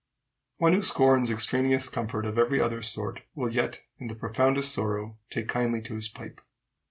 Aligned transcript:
One 0.57 0.73
who 0.73 0.81
scorns 0.81 1.29
extraneous 1.29 1.87
comfort 1.87 2.25
of 2.25 2.39
every 2.39 2.59
other 2.59 2.81
sort, 2.81 3.21
will 3.35 3.53
yet, 3.53 3.81
in 3.99 4.07
the 4.07 4.15
profoundest 4.15 4.71
sorrow, 4.73 5.19
take 5.29 5.47
kindly 5.47 5.83
to 5.83 5.93
his 5.93 6.09
pipe. 6.09 6.41